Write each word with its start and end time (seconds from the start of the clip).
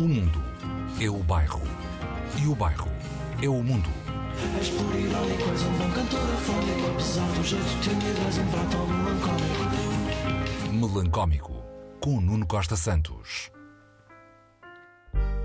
O 0.00 0.08
mundo 0.08 0.42
é 0.98 1.10
o 1.10 1.18
bairro. 1.18 1.60
E 2.42 2.46
o 2.46 2.54
bairro 2.54 2.90
é 3.42 3.48
o 3.50 3.62
mundo. 3.62 3.90
És 4.58 4.70
por 4.70 4.98
irónico, 4.98 5.50
és 5.50 5.62
um 5.62 5.72
bom 5.76 5.90
cantor 5.90 6.20
afónico 6.20 6.90
Apesar 6.90 7.30
do 7.32 7.44
jeito 7.44 7.80
tímido, 7.82 8.18
és 8.26 8.38
um 8.38 8.46
prato 8.46 8.78
melancólico 8.88 9.60
Melancómico, 10.72 11.52
com 12.00 12.18
Nuno 12.18 12.46
Costa 12.46 12.76
Santos. 12.76 13.50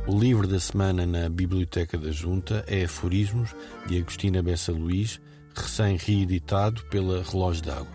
O 0.07 0.17
livro 0.17 0.47
da 0.47 0.61
semana 0.61 1.05
na 1.05 1.27
Biblioteca 1.27 1.97
da 1.97 2.11
Junta 2.11 2.63
é 2.65 2.85
Aforismos, 2.85 3.53
de 3.87 3.97
Agostina 3.97 4.41
Bessa 4.41 4.71
Luís, 4.71 5.19
recém-reeditado 5.53 6.81
pela 6.85 7.21
Relógio 7.23 7.61
d'Água. 7.61 7.91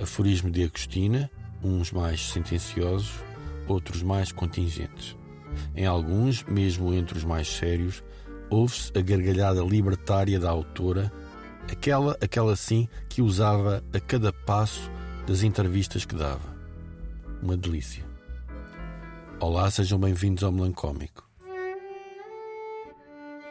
Aforismo 0.00 0.48
de 0.48 0.62
Agostina, 0.62 1.28
uns 1.60 1.90
mais 1.90 2.30
sentenciosos, 2.30 3.10
outros 3.66 4.04
mais 4.04 4.30
contingentes. 4.30 5.18
Em 5.74 5.86
alguns, 5.86 6.44
mesmo 6.44 6.92
entre 6.92 7.16
os 7.16 7.24
mais 7.24 7.48
sérios, 7.48 8.02
ouve-se 8.50 8.90
a 8.96 9.00
gargalhada 9.00 9.62
libertária 9.62 10.38
da 10.38 10.50
autora, 10.50 11.12
aquela, 11.70 12.16
aquela 12.20 12.56
sim, 12.56 12.88
que 13.08 13.22
usava 13.22 13.82
a 13.92 14.00
cada 14.00 14.32
passo 14.32 14.90
das 15.26 15.42
entrevistas 15.42 16.04
que 16.04 16.14
dava. 16.14 16.56
Uma 17.42 17.56
delícia. 17.56 18.04
Olá, 19.40 19.70
sejam 19.70 19.98
bem-vindos 19.98 20.44
ao 20.44 20.52
Melancómico. 20.52 21.28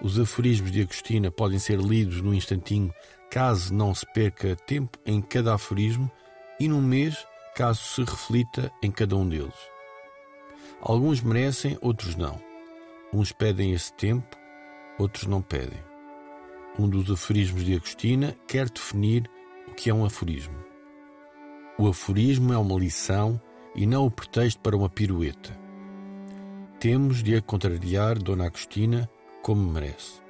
Os 0.02 0.20
aforismos 0.20 0.71
de 0.71 0.81
Agostina 0.81 1.31
podem 1.31 1.59
ser 1.59 1.79
lidos 1.79 2.21
num 2.21 2.34
instantinho, 2.34 2.93
caso 3.29 3.73
não 3.73 3.93
se 3.93 4.05
perca 4.13 4.55
tempo 4.55 4.98
em 5.05 5.21
cada 5.21 5.55
aforismo, 5.55 6.09
e 6.59 6.68
num 6.68 6.81
mês, 6.81 7.26
caso 7.55 7.81
se 7.81 8.04
reflita 8.04 8.71
em 8.81 8.91
cada 8.91 9.16
um 9.16 9.27
deles. 9.27 9.79
Alguns 10.82 11.22
merecem, 11.22 11.78
outros 11.82 12.16
não. 12.16 12.40
Uns 13.14 13.32
pedem 13.32 13.74
esse 13.74 13.94
tempo, 13.94 14.38
outros 14.98 15.26
não 15.26 15.41
pedem. 15.41 15.80
Um 16.77 16.88
dos 16.88 17.12
aforismos 17.12 17.66
de 17.66 17.76
Agostina 17.76 18.36
quer 18.48 18.70
definir 18.70 19.30
o 19.68 19.74
que 19.74 19.90
é 19.90 19.94
um 19.94 20.05
aforismo. 20.05 20.58
O 21.77 21.88
aforismo 21.88 22.54
é 22.54 22.58
uma 22.58 22.80
lição 22.80 23.41
e 23.76 23.86
não 23.86 24.05
o 24.05 24.12
pretexto 24.12 24.62
para 24.62 24.77
uma 24.77 24.90
pirueta. 24.90 25.58
Temos 26.80 27.21
de 27.21 27.36
a 27.36 27.41
contrariar 27.41 28.18
Dona 28.18 28.46
Agostina 28.46 29.10
como 29.41 29.70
merece. 29.70 30.21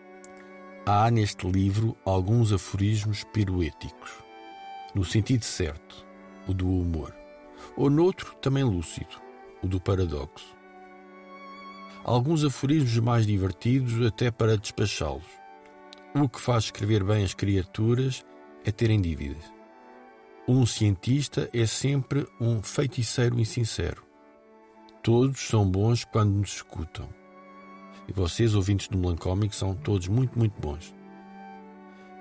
Há 0.85 1.11
neste 1.11 1.47
livro 1.47 1.95
alguns 2.03 2.51
aforismos 2.51 3.23
piruéticos, 3.25 4.11
no 4.95 5.05
sentido 5.05 5.45
certo, 5.45 6.03
o 6.47 6.53
do 6.53 6.67
humor, 6.67 7.15
ou 7.77 7.89
noutro 7.89 8.35
também 8.37 8.63
lúcido, 8.63 9.28
o 9.61 9.67
do 9.67 9.79
paradoxo. 9.79 10.55
Alguns 12.03 12.43
aforismos 12.43 12.97
mais 12.99 13.27
divertidos 13.27 14.05
até 14.05 14.31
para 14.31 14.57
despachá-los. 14.57 15.23
O 16.15 16.27
que 16.27 16.39
faz 16.39 16.65
escrever 16.65 17.03
bem 17.03 17.23
as 17.23 17.33
criaturas 17.33 18.25
é 18.65 18.71
terem 18.71 18.99
dívidas. 18.99 19.43
Um 20.47 20.65
cientista 20.65 21.49
é 21.53 21.65
sempre 21.65 22.27
um 22.41 22.63
feiticeiro 22.63 23.39
insincero. 23.39 24.03
Todos 25.03 25.39
são 25.39 25.69
bons 25.69 26.03
quando 26.05 26.31
nos 26.31 26.55
escutam. 26.55 27.07
E 28.07 28.11
vocês, 28.11 28.55
ouvintes 28.55 28.87
do 28.87 28.97
Melancómico, 28.97 29.53
são 29.53 29.75
todos 29.75 30.07
muito, 30.07 30.37
muito 30.39 30.59
bons. 30.59 30.95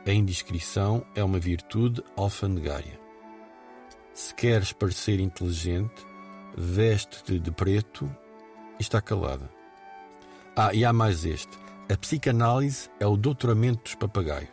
A 0.06 0.12
indiscrição 0.12 1.05
é 1.14 1.25
uma 1.25 1.39
virtude 1.39 2.02
alfandegária. 2.17 3.00
Se 4.12 4.34
queres 4.34 4.73
parecer 4.73 5.20
inteligente, 5.20 6.06
veste-te 6.57 7.39
de 7.39 7.51
preto 7.51 8.11
e 8.79 8.83
está 8.83 9.01
calada. 9.01 9.51
Ah, 10.57 10.75
e 10.75 10.85
há 10.85 10.93
mais 10.93 11.25
este. 11.25 11.57
A 11.91 11.97
psicanálise 11.97 12.91
é 13.01 13.07
o 13.07 13.17
doutoramento 13.17 13.85
dos 13.85 13.95
papagaios. 13.95 14.51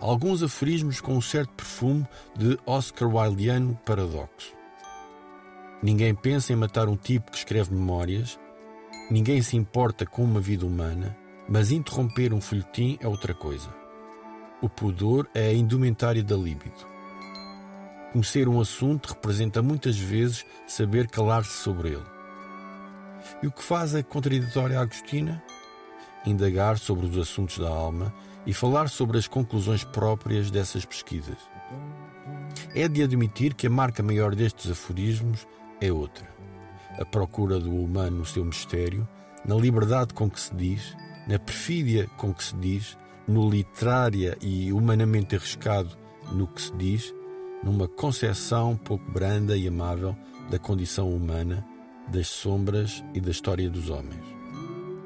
Alguns 0.00 0.42
aforismos 0.42 1.00
com 1.00 1.14
um 1.14 1.20
certo 1.20 1.52
perfume 1.54 2.06
de 2.36 2.58
Oscar 2.66 3.08
Wildeano 3.08 3.78
paradoxo. 3.84 4.54
Ninguém 5.82 6.14
pensa 6.14 6.52
em 6.52 6.56
matar 6.56 6.88
um 6.88 6.96
tipo 6.96 7.30
que 7.30 7.38
escreve 7.38 7.72
memórias, 7.74 8.38
ninguém 9.10 9.40
se 9.42 9.56
importa 9.56 10.04
com 10.04 10.22
uma 10.22 10.40
vida 10.40 10.66
humana, 10.66 11.16
mas 11.48 11.70
interromper 11.70 12.32
um 12.32 12.40
folhetim 12.40 12.98
é 13.00 13.08
outra 13.08 13.32
coisa. 13.32 13.68
O 14.60 14.68
pudor 14.68 15.28
é 15.34 15.48
a 15.48 15.54
indumentária 15.54 16.22
da 16.22 16.36
libido. 16.36 16.86
Conhecer 18.12 18.48
um 18.48 18.60
assunto 18.60 19.10
representa 19.10 19.62
muitas 19.62 19.96
vezes 19.96 20.44
saber 20.66 21.08
calar-se 21.08 21.62
sobre 21.62 21.90
ele. 21.90 22.06
E 23.40 23.46
o 23.46 23.52
que 23.52 23.62
faz 23.62 23.94
a 23.94 24.02
contraditória 24.02 24.80
Agostina? 24.80 25.42
Indagar 26.26 26.76
sobre 26.76 27.06
os 27.06 27.16
assuntos 27.16 27.58
da 27.58 27.68
alma 27.68 28.12
e 28.44 28.52
falar 28.52 28.88
sobre 28.88 29.16
as 29.16 29.28
conclusões 29.28 29.84
próprias 29.84 30.50
dessas 30.50 30.84
pesquisas. 30.84 31.38
É 32.74 32.88
de 32.88 33.02
admitir 33.02 33.54
que 33.54 33.68
a 33.68 33.70
marca 33.70 34.02
maior 34.02 34.34
destes 34.34 34.70
aforismos 34.70 35.46
é 35.80 35.92
outra. 35.92 36.28
A 36.98 37.04
procura 37.04 37.60
do 37.60 37.72
humano 37.72 38.18
no 38.18 38.26
seu 38.26 38.44
mistério, 38.44 39.08
na 39.44 39.54
liberdade 39.54 40.14
com 40.14 40.28
que 40.28 40.40
se 40.40 40.54
diz, 40.54 40.96
na 41.28 41.38
perfídia 41.38 42.08
com 42.16 42.34
que 42.34 42.42
se 42.42 42.56
diz, 42.56 42.98
no 43.26 43.48
literária 43.48 44.36
e 44.40 44.72
humanamente 44.72 45.36
arriscado 45.36 45.96
no 46.32 46.48
que 46.48 46.60
se 46.60 46.74
diz, 46.76 47.14
numa 47.62 47.86
concepção 47.86 48.76
pouco 48.76 49.10
branda 49.10 49.56
e 49.56 49.66
amável 49.66 50.16
da 50.50 50.58
condição 50.58 51.10
humana, 51.14 51.66
das 52.08 52.28
sombras 52.28 53.04
e 53.14 53.20
da 53.20 53.30
história 53.30 53.70
dos 53.70 53.88
homens. 53.88 54.24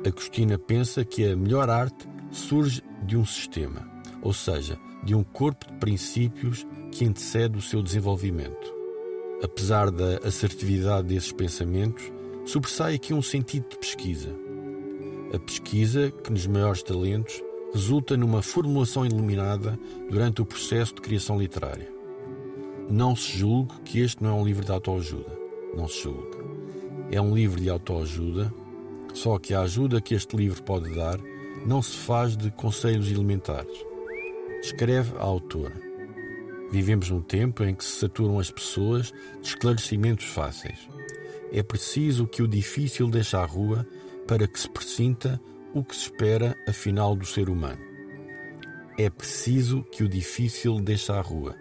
Agostina 0.07 0.59
pensa 0.59 1.05
que 1.05 1.27
a 1.27 1.37
melhor 1.37 1.69
arte 1.71 2.09
surge 2.31 2.83
de 3.03 3.17
um 3.17 3.25
sistema, 3.25 3.89
ou 4.23 4.33
seja, 4.33 4.79
de 5.03 5.15
um 5.15 5.23
corpo 5.23 5.67
de 5.67 5.79
princípios 5.79 6.67
que 6.91 7.05
antecede 7.05 7.59
o 7.59 7.63
seu 7.63 7.83
desenvolvimento. 7.83 8.75
Apesar 9.43 9.91
da 9.91 10.19
assertividade 10.27 11.09
desses 11.09 11.33
pensamentos, 11.33 12.11
sobressai 12.47 12.95
aqui 12.95 13.13
um 13.13 13.23
sentido 13.23 13.69
de 13.69 13.79
pesquisa. 13.79 14.35
A 15.33 15.39
pesquisa, 15.39 16.11
que 16.11 16.33
nos 16.33 16.47
maiores 16.47 16.83
talentos, 16.83 17.43
resulta 17.73 18.17
numa 18.17 18.41
formulação 18.41 19.05
iluminada 19.05 19.79
durante 20.09 20.41
o 20.41 20.47
processo 20.47 20.95
de 20.95 21.03
criação 21.03 21.39
literária. 21.39 21.93
Não 22.89 23.17
se 23.17 23.39
julgue 23.39 23.75
que 23.85 24.01
este 24.01 24.23
não 24.23 24.31
é 24.31 24.35
um 24.35 24.45
livro 24.45 24.65
de 24.65 24.71
autoajuda. 24.71 25.39
Não 25.75 25.89
se 25.89 26.03
julgue. 26.03 26.37
É 27.11 27.21
um 27.21 27.35
livro 27.35 27.61
de 27.61 27.71
autoajuda, 27.71 28.53
só 29.15 29.39
que 29.39 29.55
a 29.55 29.61
ajuda 29.61 30.01
que 30.01 30.15
este 30.15 30.37
livro 30.37 30.63
pode 30.63 30.95
dar 30.95 31.19
não 31.65 31.81
se 31.81 31.97
faz 31.97 32.37
de 32.37 32.51
conselhos 32.51 33.11
elementares. 33.11 33.75
Escreve 34.63 35.17
a 35.17 35.23
autora. 35.23 35.81
Vivemos 36.71 37.09
num 37.11 37.23
tempo 37.23 37.65
em 37.65 37.75
que 37.75 37.85
se 37.85 38.01
saturam 38.01 38.39
as 38.39 38.51
pessoas 38.51 39.13
de 39.41 39.49
esclarecimentos 39.49 40.27
fáceis. 40.27 40.89
É 41.53 41.63
preciso 41.63 42.27
que 42.27 42.43
o 42.43 42.49
difícil 42.49 43.09
deixe 43.09 43.37
à 43.37 43.45
rua 43.45 43.87
para 44.27 44.47
que 44.47 44.59
se 44.59 44.69
presinta 44.69 45.41
o 45.73 45.83
que 45.83 45.95
se 45.95 46.03
espera 46.03 46.57
afinal 46.69 47.15
do 47.15 47.25
ser 47.25 47.49
humano. 47.49 47.81
É 48.99 49.09
preciso 49.09 49.83
que 49.85 50.05
o 50.05 50.09
difícil 50.09 50.81
deixe 50.81 51.11
à 51.11 51.21
rua, 51.21 51.57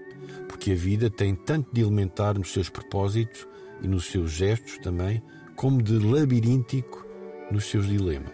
porque 0.64 0.72
a 0.72 0.76
vida 0.76 1.10
tem 1.10 1.36
tanto 1.36 1.74
de 1.74 1.82
elementar 1.82 2.40
nos 2.40 2.54
seus 2.54 2.70
propósitos 2.70 3.46
e 3.82 3.88
nos 3.88 4.06
seus 4.06 4.32
gestos 4.32 4.78
também, 4.78 5.22
como 5.58 5.84
de 5.84 6.00
labiríntico 6.00 7.06
nos 7.52 7.66
seus 7.66 7.86
dilemas. 7.86 8.32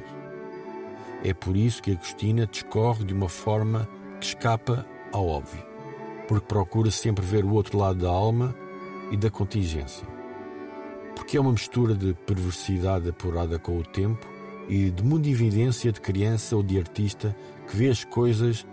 É 1.23 1.33
por 1.33 1.57
isso 1.57 1.81
que 1.81 1.91
Agostina 1.91 2.45
discorre 2.45 3.03
de 3.03 3.15
uma 3.15 3.27
forma 3.27 3.89
que 4.19 4.27
escapa 4.27 4.85
ao 5.11 5.27
óbvio, 5.27 5.65
porque 6.27 6.45
procura 6.45 6.91
sempre 6.91 7.25
ver 7.25 7.43
o 7.43 7.51
outro 7.51 7.79
lado 7.79 7.97
da 7.97 8.09
alma 8.09 8.55
e 9.09 9.17
da 9.17 9.31
contingência. 9.31 10.07
Porque 11.15 11.35
é 11.35 11.41
uma 11.41 11.53
mistura 11.53 11.95
de 11.95 12.13
perversidade 12.27 13.09
apurada 13.09 13.57
com 13.57 13.75
o 13.75 13.83
tempo 13.83 14.27
e 14.67 14.91
de 14.91 15.03
mundividência 15.03 15.91
de 15.91 15.99
criança 15.99 16.55
ou 16.55 16.61
de 16.61 16.77
artista 16.77 17.35
que 17.67 17.75
vê 17.75 17.89
as 17.89 18.03
coisas 18.03 18.67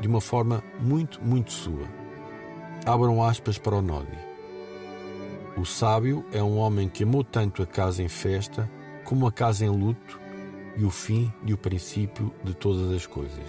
de 0.00 0.08
uma 0.08 0.22
forma 0.22 0.64
muito, 0.80 1.22
muito 1.22 1.52
sua. 1.52 2.01
Abram 2.84 3.22
aspas 3.22 3.58
para 3.58 3.76
o 3.76 3.82
Nodi. 3.82 4.18
O 5.56 5.64
sábio 5.64 6.26
é 6.32 6.42
um 6.42 6.56
homem 6.56 6.88
que 6.88 7.04
amou 7.04 7.22
tanto 7.22 7.62
a 7.62 7.66
casa 7.66 8.02
em 8.02 8.08
festa 8.08 8.68
como 9.04 9.24
a 9.24 9.30
casa 9.30 9.64
em 9.64 9.68
luto 9.68 10.18
e 10.76 10.84
o 10.84 10.90
fim 10.90 11.32
e 11.46 11.54
o 11.54 11.58
princípio 11.58 12.34
de 12.42 12.52
todas 12.54 12.90
as 12.90 13.06
coisas. 13.06 13.44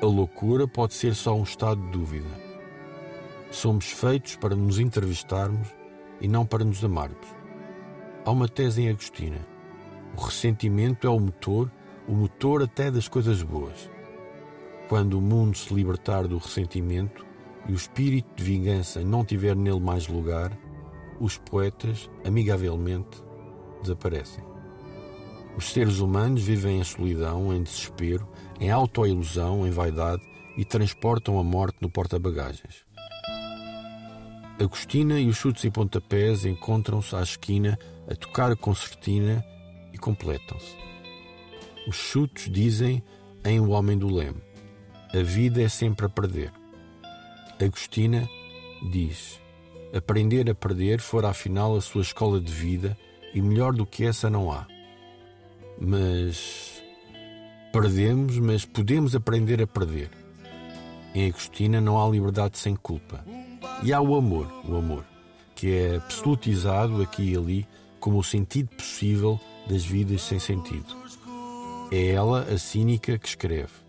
A 0.00 0.06
loucura 0.06 0.66
pode 0.66 0.94
ser 0.94 1.14
só 1.14 1.36
um 1.36 1.42
estado 1.42 1.82
de 1.82 1.90
dúvida. 1.90 2.28
Somos 3.50 3.90
feitos 3.90 4.34
para 4.36 4.56
nos 4.56 4.78
entrevistarmos 4.78 5.68
e 6.18 6.26
não 6.26 6.46
para 6.46 6.64
nos 6.64 6.82
amarmos. 6.82 7.28
Há 8.24 8.30
uma 8.30 8.48
tese 8.48 8.80
em 8.80 8.88
Agostina. 8.88 9.46
O 10.16 10.22
ressentimento 10.22 11.06
é 11.06 11.10
o 11.10 11.20
motor, 11.20 11.70
o 12.08 12.14
motor 12.14 12.62
até 12.62 12.90
das 12.90 13.08
coisas 13.08 13.42
boas. 13.42 13.90
Quando 14.88 15.18
o 15.18 15.20
mundo 15.20 15.54
se 15.54 15.74
libertar 15.74 16.26
do 16.26 16.38
ressentimento 16.38 17.30
e 17.68 17.72
o 17.72 17.76
espírito 17.76 18.28
de 18.36 18.44
vingança 18.44 19.02
não 19.02 19.24
tiver 19.24 19.56
nele 19.56 19.80
mais 19.80 20.08
lugar, 20.08 20.56
os 21.20 21.38
poetas, 21.38 22.10
amigavelmente, 22.24 23.22
desaparecem. 23.82 24.44
Os 25.56 25.70
seres 25.72 25.98
humanos 25.98 26.42
vivem 26.42 26.80
em 26.80 26.84
solidão, 26.84 27.54
em 27.54 27.62
desespero, 27.62 28.26
em 28.58 28.70
autoilusão, 28.70 29.66
em 29.66 29.70
vaidade 29.70 30.22
e 30.56 30.64
transportam 30.64 31.38
a 31.38 31.44
morte 31.44 31.78
no 31.80 31.90
porta-bagagens. 31.90 32.84
Agostina 34.58 35.18
e 35.18 35.28
os 35.28 35.36
chutes 35.36 35.64
e 35.64 35.70
pontapés 35.70 36.44
encontram-se 36.44 37.14
à 37.16 37.22
esquina 37.22 37.78
a 38.08 38.14
tocar 38.14 38.52
a 38.52 38.56
concertina 38.56 39.44
e 39.92 39.98
completam-se. 39.98 40.76
Os 41.86 41.96
chutes 41.96 42.50
dizem 42.50 43.02
em 43.44 43.60
O 43.60 43.70
Homem 43.70 43.98
do 43.98 44.12
Leme: 44.12 44.40
A 45.12 45.22
vida 45.22 45.62
é 45.62 45.68
sempre 45.68 46.06
a 46.06 46.08
perder. 46.08 46.61
Agostina 47.62 48.28
diz: 48.90 49.40
Aprender 49.94 50.50
a 50.50 50.54
perder 50.54 51.00
fora 51.00 51.28
afinal 51.28 51.76
a 51.76 51.80
sua 51.80 52.02
escola 52.02 52.40
de 52.40 52.52
vida 52.52 52.96
e 53.34 53.40
melhor 53.40 53.72
do 53.72 53.86
que 53.86 54.04
essa 54.04 54.28
não 54.28 54.50
há. 54.50 54.66
Mas 55.78 56.82
perdemos, 57.72 58.38
mas 58.38 58.64
podemos 58.64 59.14
aprender 59.14 59.62
a 59.62 59.66
perder. 59.66 60.10
Em 61.14 61.28
Agostina 61.28 61.80
não 61.80 62.02
há 62.02 62.08
liberdade 62.08 62.58
sem 62.58 62.74
culpa. 62.74 63.24
E 63.82 63.92
há 63.92 64.00
o 64.00 64.16
amor, 64.16 64.50
o 64.66 64.76
amor, 64.76 65.04
que 65.54 65.72
é 65.72 65.96
absolutizado 65.96 67.02
aqui 67.02 67.32
e 67.32 67.36
ali 67.36 67.68
como 68.00 68.18
o 68.18 68.24
sentido 68.24 68.68
possível 68.74 69.38
das 69.68 69.84
vidas 69.84 70.22
sem 70.22 70.38
sentido. 70.38 70.96
É 71.92 72.12
ela, 72.12 72.42
a 72.42 72.58
cínica, 72.58 73.18
que 73.18 73.28
escreve. 73.28 73.82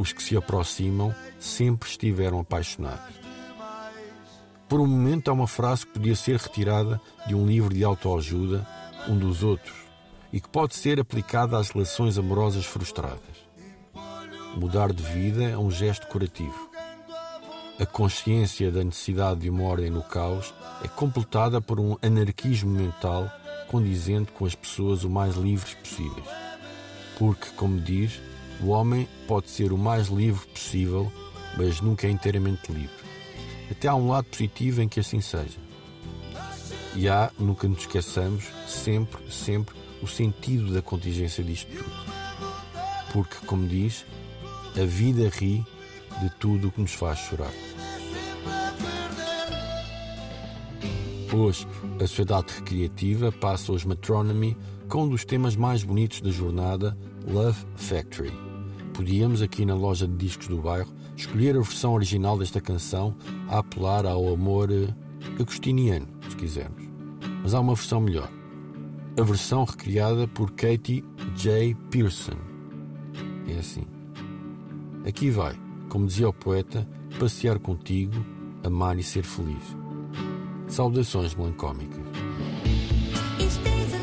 Os 0.00 0.14
que 0.14 0.22
se 0.22 0.34
aproximam 0.34 1.14
sempre 1.38 1.86
estiveram 1.86 2.40
apaixonados. 2.40 3.14
Por 4.66 4.80
um 4.80 4.86
momento 4.86 5.28
há 5.28 5.34
uma 5.34 5.46
frase 5.46 5.84
que 5.84 5.92
podia 5.92 6.16
ser 6.16 6.38
retirada 6.38 6.98
de 7.26 7.34
um 7.34 7.46
livro 7.46 7.74
de 7.74 7.84
autoajuda, 7.84 8.66
um 9.06 9.18
dos 9.18 9.42
outros, 9.42 9.76
e 10.32 10.40
que 10.40 10.48
pode 10.48 10.74
ser 10.74 10.98
aplicada 10.98 11.58
às 11.58 11.68
relações 11.68 12.16
amorosas 12.16 12.64
frustradas. 12.64 13.20
Mudar 14.56 14.90
de 14.90 15.02
vida 15.02 15.44
é 15.44 15.58
um 15.58 15.70
gesto 15.70 16.06
curativo. 16.06 16.70
A 17.78 17.84
consciência 17.84 18.72
da 18.72 18.82
necessidade 18.82 19.40
de 19.40 19.50
uma 19.50 19.64
ordem 19.64 19.90
no 19.90 20.02
caos 20.02 20.54
é 20.82 20.88
completada 20.88 21.60
por 21.60 21.78
um 21.78 21.98
anarquismo 22.00 22.70
mental 22.70 23.30
condizente 23.68 24.32
com 24.32 24.46
as 24.46 24.54
pessoas 24.54 25.04
o 25.04 25.10
mais 25.10 25.36
livres 25.36 25.74
possíveis. 25.74 26.26
Porque, 27.18 27.50
como 27.50 27.78
diz, 27.78 28.18
o 28.62 28.68
homem 28.68 29.08
pode 29.26 29.50
ser 29.50 29.72
o 29.72 29.78
mais 29.78 30.08
livre 30.08 30.46
possível, 30.48 31.10
mas 31.56 31.80
nunca 31.80 32.06
é 32.06 32.10
inteiramente 32.10 32.70
livre. 32.70 32.90
Até 33.70 33.88
há 33.88 33.94
um 33.94 34.08
lado 34.08 34.26
positivo 34.26 34.82
em 34.82 34.88
que 34.88 35.00
assim 35.00 35.20
seja. 35.20 35.58
E 36.94 37.08
há, 37.08 37.30
nunca 37.38 37.68
nos 37.68 37.80
esqueçamos, 37.80 38.44
sempre, 38.66 39.20
sempre, 39.30 39.74
o 40.02 40.06
sentido 40.06 40.72
da 40.72 40.82
contingência 40.82 41.42
disto 41.42 41.70
tudo. 41.70 42.12
Porque, 43.12 43.46
como 43.46 43.66
diz, 43.66 44.04
a 44.80 44.84
vida 44.84 45.28
ri 45.28 45.64
de 46.20 46.30
tudo 46.38 46.68
o 46.68 46.72
que 46.72 46.80
nos 46.80 46.92
faz 46.92 47.18
chorar. 47.20 47.52
Hoje, 51.32 51.66
a 51.96 52.06
Sociedade 52.06 52.52
Recreativa 52.54 53.30
passa 53.30 53.72
os 53.72 53.84
Metronomy 53.84 54.56
com 54.88 55.04
um 55.04 55.08
dos 55.08 55.24
temas 55.24 55.54
mais 55.54 55.84
bonitos 55.84 56.20
da 56.20 56.30
jornada, 56.30 56.98
Love 57.24 57.64
Factory 57.76 58.49
podíamos, 59.00 59.40
aqui 59.40 59.64
na 59.64 59.74
loja 59.74 60.06
de 60.06 60.14
discos 60.14 60.46
do 60.46 60.58
bairro, 60.58 60.92
escolher 61.16 61.56
a 61.56 61.60
versão 61.60 61.94
original 61.94 62.36
desta 62.36 62.60
canção 62.60 63.16
a 63.48 63.60
apelar 63.60 64.04
ao 64.04 64.28
amor 64.28 64.70
eh, 64.70 64.94
agostiniano, 65.40 66.06
se 66.28 66.36
quisermos. 66.36 66.84
Mas 67.42 67.54
há 67.54 67.60
uma 67.60 67.74
versão 67.74 67.98
melhor. 67.98 68.30
A 69.18 69.22
versão 69.22 69.64
recriada 69.64 70.28
por 70.28 70.50
Katie 70.50 71.02
J. 71.34 71.74
Pearson. 71.90 72.36
É 73.48 73.58
assim. 73.58 73.86
Aqui 75.08 75.30
vai, 75.30 75.58
como 75.88 76.06
dizia 76.06 76.28
o 76.28 76.32
poeta, 76.34 76.86
passear 77.18 77.58
contigo, 77.58 78.22
amar 78.62 78.98
e 78.98 79.02
ser 79.02 79.22
feliz. 79.22 79.64
Saudações 80.68 81.34
melancómicas. 81.34 82.04
Each 83.38 83.56
a 83.56 83.62
little. 83.62 84.00